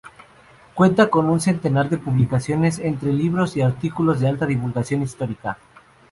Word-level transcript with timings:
Cuenta 0.73 1.11
con 1.11 1.29
un 1.29 1.39
centenar 1.39 1.87
de 1.87 1.99
publicaciones 1.99 2.79
entre 2.79 3.13
libros 3.13 3.55
y 3.55 3.61
artículos 3.61 4.19
de 4.19 4.29
alta 4.29 4.47
divulgación 4.47 5.03
histórica. 5.03 5.59